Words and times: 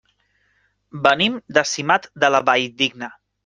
Venim 1.03 1.37
de 1.59 1.67
Simat 1.75 2.11
de 2.25 2.33
la 2.37 2.43
Valldigna. 2.51 3.15